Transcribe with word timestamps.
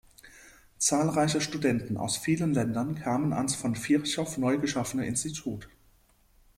Zahlreiche 0.79 1.41
Studenten 1.41 1.95
aus 1.95 2.17
vielen 2.17 2.55
Ländern 2.55 2.95
kamen 2.95 3.33
ans 3.33 3.53
von 3.53 3.75
Virchow 3.75 4.35
neugeschaffene 4.39 5.05
Institut. 5.05 5.69